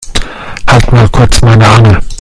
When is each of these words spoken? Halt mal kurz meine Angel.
Halt 0.67 0.91
mal 0.91 1.07
kurz 1.09 1.43
meine 1.43 1.63
Angel. 1.67 2.01